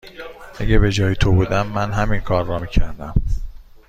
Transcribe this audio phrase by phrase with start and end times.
[0.59, 3.13] اگر به جای تو بودم، من همین کار را می کردم.